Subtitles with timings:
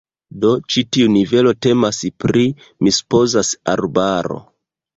[0.45, 2.47] Do ĉi tiu nivelo temas pri,
[2.83, 4.43] mi supozas, arbaro.